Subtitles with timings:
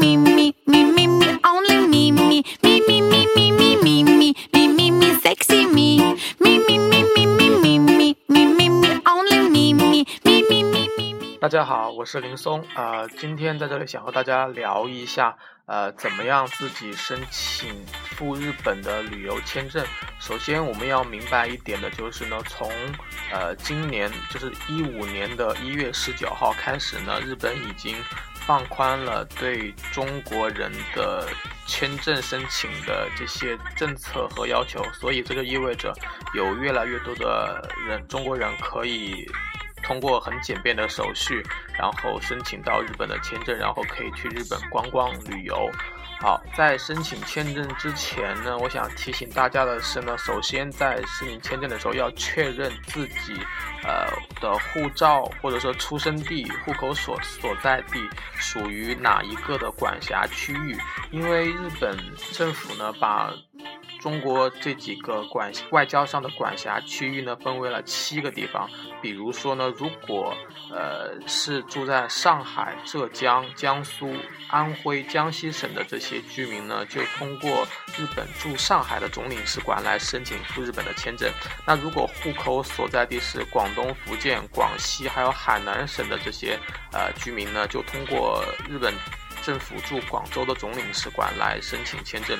[0.00, 4.34] me, me, me, me, me, only me, me, me, me, me, me, me, me, me,
[4.52, 9.00] me, me, me, sexy me, me, me, me, me, me, me, me, me, me, me,
[9.06, 11.38] only me, me, me, me, me, me, me.
[11.40, 17.84] 大家好，我是林松，呃，今天在这里想和大家聊一下，呃，怎么样自己申请
[18.16, 19.84] 赴日本的旅游签证。
[20.20, 22.70] 首先，我们要明白一点的就是呢，从
[23.32, 27.94] 呃今年就是一五年的一月十九号开始呢，日本已经
[28.48, 31.28] 放宽了对中国人的
[31.66, 35.92] 签证申请的这些政策和要求，所以这就意味着
[36.34, 39.30] 有越来越多的人中国人可以。
[39.88, 41.42] 通过很简便的手续，
[41.76, 45.68] 然后申请到日本的签证，然后可以去日本观光旅游。
[46.20, 53.34] 好，在申请签证之前呢，我想提醒大家的是呢，首先在申请签证的时候要确认自己
[53.84, 54.06] 呃
[54.40, 58.00] 的护照或者说出生地、户口所所在地
[58.34, 60.76] 属于哪一个的管辖区域，
[61.12, 61.96] 因为日本
[62.32, 63.32] 政府呢把。
[64.00, 68.68] 中国这几个管外交上的管辖区域呢，分为了七个地方。
[69.00, 70.36] 比如说呢，如果
[70.70, 74.14] 呃是住在上海、浙江、江苏、
[74.48, 81.30] 安徽、江西省的这些居民呢，就通过日本驻上海的总领事馆来申请赴日本的签证。
[81.66, 86.58] 那如果户口所在地是广东、福建、广西还有海南省的这些
[86.92, 88.94] 呃居民呢，就通过日本
[89.42, 92.38] 政府驻广州的总领事馆来申请签证。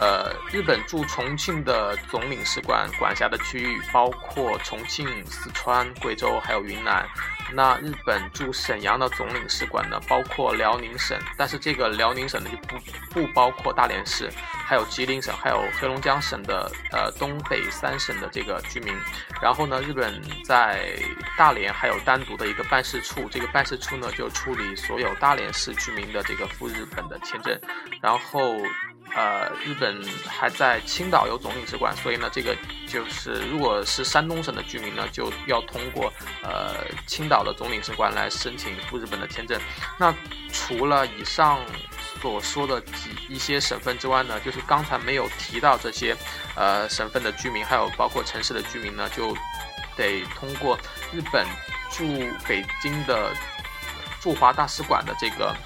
[0.00, 7.04] 呃，日本驻重庆的总领事馆管辖的区域包括重庆、四川、贵州还有云南。
[7.52, 12.76] 那日本驻沈阳的总领事馆呢，包括辽宁省，但是这个辽宁省呢就不
[13.10, 14.30] 不包括大连市，
[14.66, 18.94] 还有吉林省，还有黑龙江省的呃东北三省的这个居民。
[19.40, 20.94] 然后呢，日本在
[21.36, 27.58] 大连还有单独的一个办事处，这个办事处呢就处理所有大连市居民的这个赴日本的签证。
[28.00, 28.54] 然后。
[29.16, 32.56] 呃，日本还在青岛有总领事馆，所以呢，这个
[32.86, 36.12] 就是如果是山东省的居民呢，就要通过
[36.42, 39.60] 呃青岛的总领事馆来申请赴日本的签证。
[39.98, 40.14] 那
[40.52, 41.58] 除了以上
[42.20, 46.14] 所说的几一些省份之外呢，就是刚才没有提到这些
[46.54, 49.34] 呃省份的居民，还有包括城市的居民呢，就
[49.96, 50.78] 得通过
[51.12, 51.46] 日本
[51.90, 52.04] 驻
[52.46, 53.32] 北京的
[54.20, 55.56] 驻华大使馆的这个。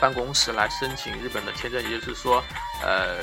[0.00, 2.42] 办公室来申请日本的签证，也就是说，
[2.82, 3.18] 呃，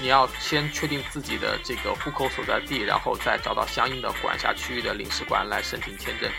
[0.00, 6.30] 你要先确定自己的这个户口所在地，然后再找到相应的管辖区域的领事馆来申请签证。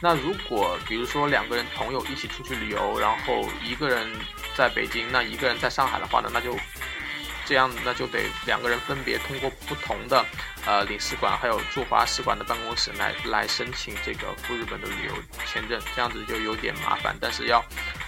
[0.00, 4.10] 那如果比如说两个人朋友一起出去旅游，然后一个人
[4.56, 6.56] 在北京，那一个人在上海的话呢，那就。
[7.46, 10.24] 这样，那就得两个人分别通过不同的
[10.64, 15.12] 呃领事馆，还有驻华使馆的办公室来来申请这个赴日本的旅游
[15.44, 17.14] 签证，这样子就有点麻烦。
[17.20, 17.62] 但是要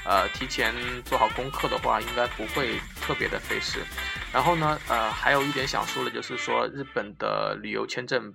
[0.06, 0.72] 呃提前
[1.04, 3.80] 做好功课的话，应该不会特别的费事。
[4.32, 8.34] 然后呢，呃，还有一点想说的，就是说日本的旅游签证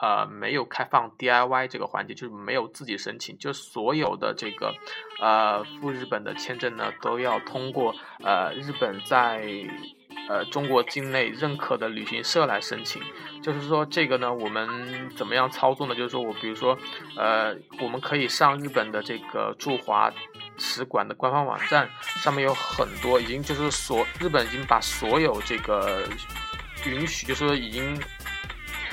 [0.00, 4.74] 呃没有开放 DIY 这个环节，就是没有自己申请，就所有的这个
[5.20, 9.42] 呃赴日本的签证呢都要通过呃日本在。
[10.28, 13.02] 呃，中国境内认可的旅行社来申请，
[13.42, 15.94] 就是说这个呢，我们怎么样操作呢？
[15.96, 16.78] 就是说我比如说，
[17.16, 20.12] 呃，我们可以上日本的这个驻华
[20.62, 21.90] 使馆的官方网站，
[22.22, 26.08] 上面有很多，已经就是所日本已经把所有这个
[26.86, 28.00] 允许，就是已经。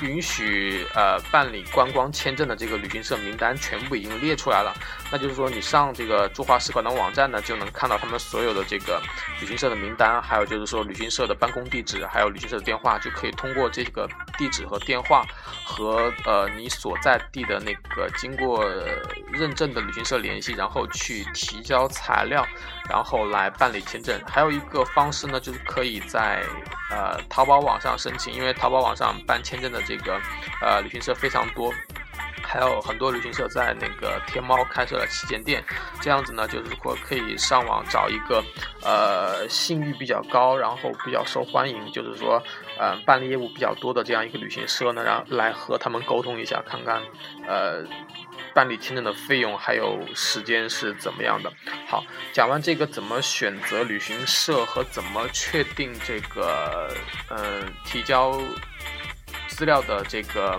[0.00, 4.74] 允许呃办理观光签证的这个旅行社名单全部已经列出来了，
[5.10, 9.00] 那就是说你上这个驻华使馆的网站呢，就能看到他们所有的这个
[9.40, 15.24] 旅行社的名单，还有就是说旅行社的办公地址，还有旅行社的电话，就可以通过这个地址和电话
[15.64, 18.64] 和呃你所在地的那个经过
[19.32, 22.46] 认证的旅行社联系，然后去提交材料，
[22.88, 24.20] 然后来办理签证。
[24.26, 26.42] 还有一个方式呢，就是可以在
[26.90, 29.80] 呃淘宝网上申请，因为淘宝网上办签证的。
[29.90, 30.20] 这个
[30.60, 31.72] 呃旅行社非常多，
[32.44, 35.64] 还有很多旅行社在那个天猫开设了旗舰店，
[36.00, 38.44] 这样子呢，就是说可以上网找一个
[38.84, 42.40] 呃信誉比较高，然后比较受欢迎，就是说
[42.78, 47.02] 呃办理业务比较多的这样一个旅行社呢，然后来和他们沟通一下，看看
[47.48, 47.82] 呃
[48.54, 51.52] 办理签证的费用还有时间是怎么样的。
[51.86, 56.94] 好，讲完这个怎么选择旅行社和怎么确定这个
[57.28, 58.40] 呃提交。
[59.48, 60.58] 资料的这个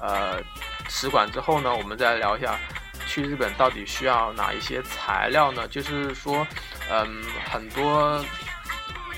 [0.00, 0.42] 呃
[0.88, 2.58] 使馆之后呢，我们再聊一下
[3.06, 5.68] 去日本到底需要哪一些材料呢？
[5.68, 6.44] 就是说，
[6.90, 8.24] 嗯，很多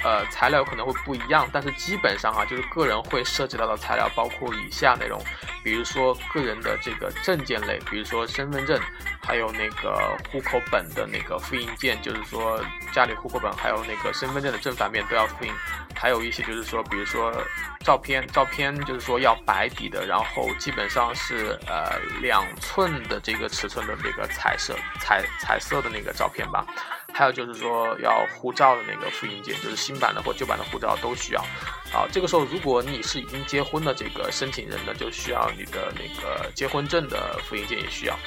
[0.02, 5.22] 呃材料可能会不一样，但是基本上啊，就是个人会涉及到的材料包括以下内容，
[5.62, 8.80] 比如说个人的这个证件类，比如说身份证，
[9.22, 12.60] 还有那个户口本的那个复印件，就是说
[12.92, 15.52] 家里户口本还有那个身份证的正反面都要复印，
[15.94, 17.32] 还有一些就是说，比如说
[17.80, 26.66] 照片，照片就是说要白底的，然后基本上是呃两寸的这个尺寸的那个彩色彩彩色的那个照片吧。
[27.12, 31.44] 还有就是说要护照的那个复印件，就是新版的或旧版的护照都需要。
[31.92, 38.18] 好，这个时候如果你是已经结婚的这个申请人呢，就需要你的那个结婚证的复印件也需要。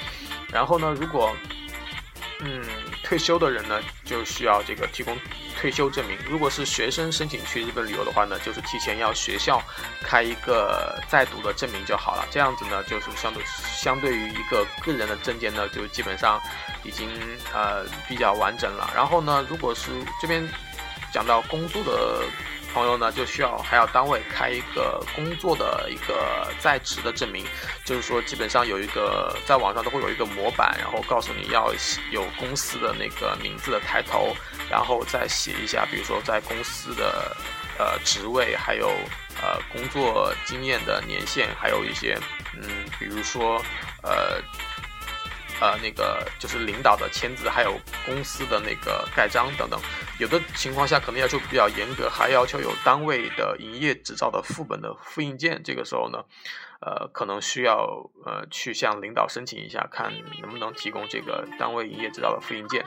[0.51, 1.35] 然后呢，如果
[2.41, 2.63] 嗯
[3.03, 5.17] 退休的人呢，就需要这个提供
[5.65, 6.15] 退休证明。
[6.29, 9.59] 如果是学生申请去日本旅游的话呢，就是提前要学校
[10.03, 12.27] 开一个在读的证明就好了。
[12.29, 13.43] 这样子呢，就是相对
[13.75, 16.39] 相对于一个个人的证件呢，就基本上。
[16.83, 17.09] 已经
[17.51, 18.91] 呃比较完整了。
[18.93, 19.89] 然后呢，如果是
[20.21, 20.47] 这边
[21.11, 22.21] 讲到工作的
[22.75, 27.45] 朋友呢，就需要还要单位开一个工作的一个在职的证明，
[27.85, 31.73] 就是说基本上有一个在网上都会有一个模板，然后告诉你要
[32.11, 34.35] 有公司的那个名字的抬头，
[34.69, 37.37] 然后再写一下，比如说在公司的
[37.79, 38.89] 呃职位，还有
[39.41, 42.19] 呃工作经验的年限，还有一些
[42.61, 43.63] 嗯，比如说
[44.03, 44.41] 呃。
[45.61, 49.79] 呃，那个就是领导的签字，还有公司的那个盖章等等。
[50.17, 55.61] 有的情况下可能要求比较严格，还要求有单位的营业执照的副本的复印件。
[55.63, 56.23] 这个时候呢，
[56.85, 62.85] 呃，可能需要呃去向领导申请一下，看能不能提供这个单位营业执照的复印件。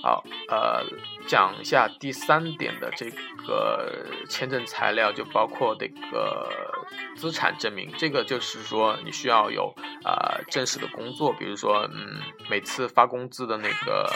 [0.00, 0.84] 好，呃，
[1.26, 3.10] 讲一下第三点的这
[3.44, 6.48] 个签证材料，就包括这个
[7.16, 7.90] 资产证明。
[7.98, 9.74] 这个就是说，你需要有
[10.04, 14.08] 呃正式的工作，比如说，嗯，每次发工资的那个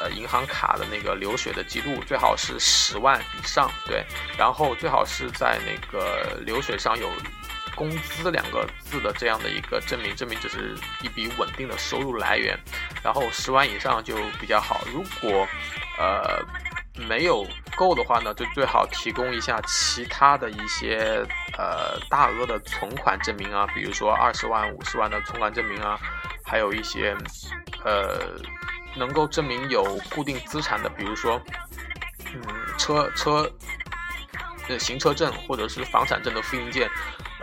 [0.00, 4.04] 呃银行卡的那个流水的记录，最好是十万以上，对，
[4.38, 7.10] 然后最好是在那个流水上有。
[7.74, 12.58] 工资两个字的这样的一个证明，证明这是一笔稳定的收入来源，
[13.02, 14.84] 然后十万以上就比较好。
[14.92, 15.46] 如果
[15.98, 16.40] 呃
[16.96, 21.26] 没有够的话呢，就最好提供一下其他的一些
[21.58, 25.98] 呃大额的存款证明啊，比如说二十万、五十万的存款证明啊，
[26.44, 27.16] 还有一些
[27.84, 28.20] 呃
[28.96, 31.40] 能够证明有固定资产的，比如说
[32.32, 32.40] 嗯
[32.78, 33.50] 车车
[34.68, 36.88] 呃行车证或者是房产证的复印件。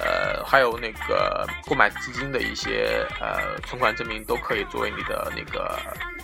[0.03, 5.77] 呃，还有那个购买基金的一些呃存款证明都可以作为你的那个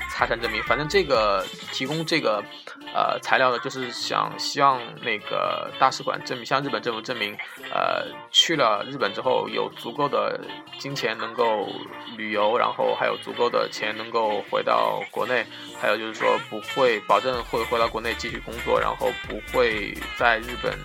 [0.09, 0.63] 财产证明。
[0.63, 2.43] 反正这个提供这个
[2.91, 7.37] 呃材料呢，就是想希望那个大使馆证明，向日本政府证明，
[7.71, 10.39] 呃，去了日本之后有足够的
[10.79, 11.69] 金钱能够
[12.17, 15.45] 旅游，然后还有足够的钱能够回到国内，
[15.79, 20.75] 还有就是说不会保证会回到国内继续工作，然后不会在日本。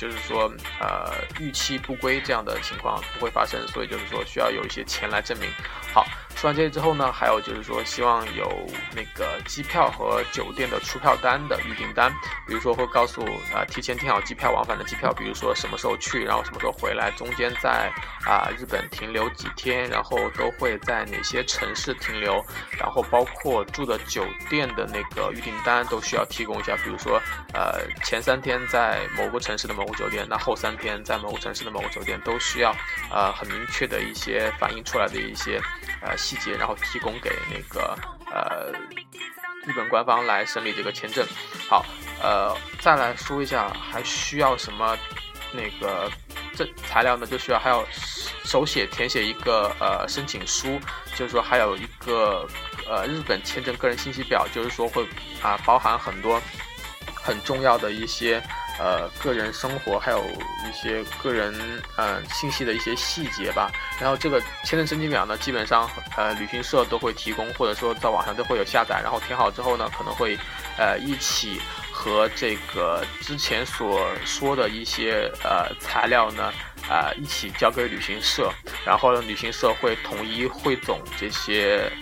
[0.00, 0.50] 就是说，
[0.80, 5.46] 呃，逾期不归这样的情况不会发生，所以就是说需要有一些钱来证明。
[5.92, 6.06] 好。
[6.40, 8.48] 说完这些之后呢，还有就是说，希望有
[8.96, 12.10] 那个机票和酒店的出票单的预订单，
[12.46, 13.20] 比如说会告诉
[13.54, 17.92] 啊，提前订好机票往返的机票，比如说什么时候去，然后什么时候回来，中间在
[18.24, 27.20] 啊日本停留几天，然后都会在哪些城市停留，然后包括住的酒店的那个预订单都需要提供一下，比如说
[27.52, 32.74] 呃前三天在某个城市的某个酒店，那后三天在某个城市的某个酒店都需要
[33.12, 35.60] 呃很明确的一些反映出来的一些。
[36.02, 37.98] 呃，细节，然后提供给那个
[38.30, 38.70] 呃
[39.66, 41.26] 日本官方来审理这个签证。
[41.68, 41.84] 好，
[42.22, 44.96] 呃，再来说一下还需要什么
[45.52, 46.08] 那个
[46.54, 47.26] 这材料呢？
[47.26, 47.84] 就需要还要
[48.44, 50.78] 手写填写一个呃申请书，
[51.16, 52.48] 就是说还有一个
[52.88, 55.04] 呃日本签证个人信息表，就是说会
[55.42, 56.40] 啊包含很多
[57.14, 58.40] 很重要的一些。
[58.80, 60.24] 呃，个人生活还有
[60.66, 61.54] 一些个人
[61.96, 63.70] 呃信息的一些细节吧。
[64.00, 68.98] 然后这个签证申请表呢，基本上呃旅行社都会提供，或者说在网上都会有下载。
[69.02, 70.38] 然后填好之后呢，可能会
[70.78, 71.60] 呃一起
[71.92, 76.50] 和这个之前所说的一些呃材料呢
[76.88, 78.50] 啊一起交给旅行社，
[78.86, 81.92] 然后呢旅行社会统一汇总这些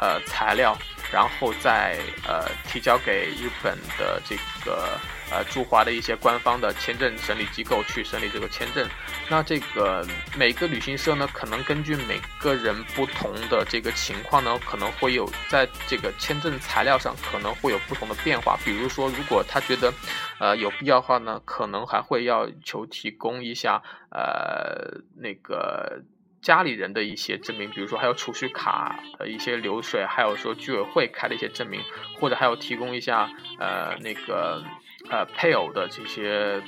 [0.00, 0.76] 呃材料，
[1.12, 4.98] 然后再呃提交给日本的这个。
[5.30, 8.86] 呃，驻华的一些官方的签证审理机构去审理这个签证，
[9.28, 10.06] 那这个
[10.36, 18.56] 每个旅行社呢，可能根据每个人不同的这个情况呢，可能会有在这个签证材料上可能会有不同的变化。
[18.64, 19.92] 比如说，如果他觉得，
[20.38, 26.02] 呃，有必要的话呢，可能还会要求提供一下，呃，那个
[26.44, 31.80] 家里人的一些证明，比如说还有储蓄卡的一些流水，还有说居委会开的一些证明，
[32.20, 34.62] 或者还要提供一下，呃，那个。
[35.10, 36.62] 呃配偶的这些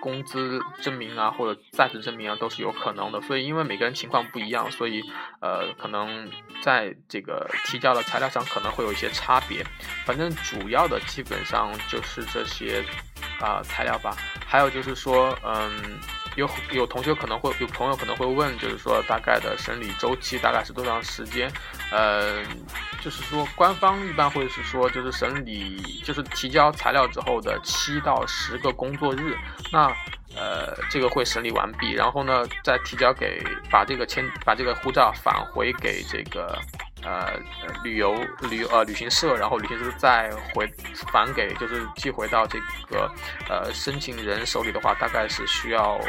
[0.00, 3.20] 工资证明啊，或者在职证明啊，都是有可能的。
[3.20, 5.02] 所以因为每个人情况不一样，所以
[5.42, 6.26] 呃可能
[6.62, 9.62] 在这个提交的材料上可能会有一些差别。
[10.06, 12.82] 反正主要的基本上就是这些
[13.38, 14.16] 啊材料吧。
[14.46, 15.70] 还有就是说，嗯。
[16.36, 21.50] 有有同学可能会有朋友可能会问，就是说大概的审理周期大概是多长时间？
[21.90, 22.42] 呃，
[23.02, 29.36] 就是说官方一般会是说，就是审理就是提交材料之后的七到十个工作日，
[29.70, 29.88] 那
[30.34, 36.58] 呃这个会审理完毕，然后呢再提交给把这个签把这个护照返回给这个
[37.04, 37.38] 呃
[37.84, 38.14] 旅游
[38.50, 40.66] 旅呃旅行社，然后旅行社再回
[41.12, 43.10] 返给就是寄回到这个
[43.48, 46.00] 呃申请人手里的话，大概是需要。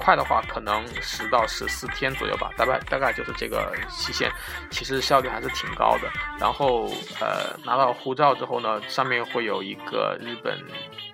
[0.00, 4.30] 快的话可能十到十四天左右吧，大概大概就是这个期限，
[4.70, 6.10] 其实效率还是挺高的。
[6.38, 10.58] 然后呃拿到护照之后呢，上面会有一个日本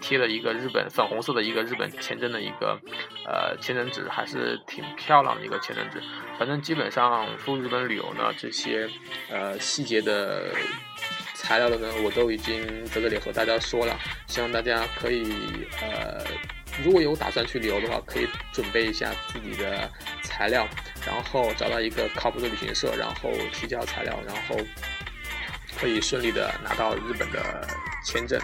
[0.01, 2.81] 贴的一个日本粉红色的一个日本签证的一个
[3.27, 6.03] 呃签证纸，还是挺漂亮的一个签证纸。
[6.39, 8.89] 反正基本上赴日本旅游呢，这些
[9.31, 10.51] 呃细节的
[11.35, 13.95] 材料的呢，我都已经在这里和大家说了，
[14.27, 15.31] 希望大家可以
[15.83, 16.25] 呃。
[16.85, 19.91] 如果有打算去旅游的话，可以准备一下自己的
[20.23, 20.67] 材料，
[21.07, 24.57] 然后找到一个靠谱的旅行社，然后提交材料，然后
[25.79, 27.67] 可以顺利的拿到日本的
[28.05, 28.41] 签证。